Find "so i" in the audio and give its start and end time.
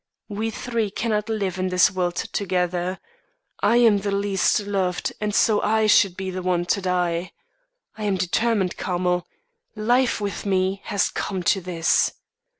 5.35-5.85